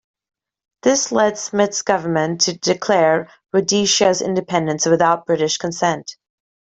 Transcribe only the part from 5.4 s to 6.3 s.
consent.